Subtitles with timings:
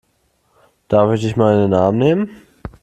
[0.87, 2.41] Darf ich dich mal in den Arm nehmen?